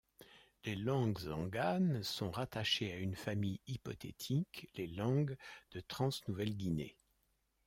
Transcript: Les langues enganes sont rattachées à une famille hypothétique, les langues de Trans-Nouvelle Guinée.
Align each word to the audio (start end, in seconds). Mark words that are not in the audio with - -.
Les 0.65 0.73
langues 0.75 1.27
enganes 1.27 2.01
sont 2.01 2.31
rattachées 2.31 2.91
à 2.91 2.97
une 2.97 3.13
famille 3.13 3.59
hypothétique, 3.67 4.67
les 4.73 4.87
langues 4.87 5.37
de 5.73 5.79
Trans-Nouvelle 5.79 6.57
Guinée. 6.57 6.97